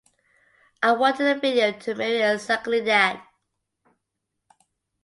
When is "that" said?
2.81-3.23